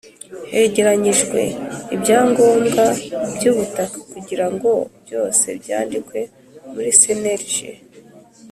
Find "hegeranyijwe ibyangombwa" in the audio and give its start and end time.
0.53-2.85